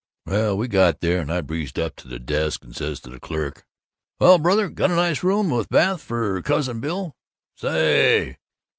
"Well, 0.25 0.57
we 0.57 0.67
got 0.67 1.01
there, 1.01 1.19
and 1.21 1.31
I 1.31 1.41
breezed 1.41 1.77
up 1.77 1.95
to 1.97 2.07
the 2.07 2.17
desk 2.17 2.63
and 2.65 2.75
said 2.75 2.97
to 3.03 3.11
the 3.11 3.19
clerk, 3.19 3.67
'Well, 4.19 4.39
brother, 4.39 4.67
got 4.67 4.89
a 4.89 4.95
nice 4.95 5.21
room 5.21 5.51
with 5.51 5.69
bath 5.69 6.01
for 6.01 6.41
Cousin 6.41 6.79
Bill?' 6.79 7.15
Saaaay! 7.59 8.37